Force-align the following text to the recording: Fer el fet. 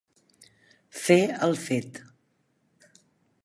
Fer 1.01 1.17
el 1.49 1.55
fet. 1.67 2.03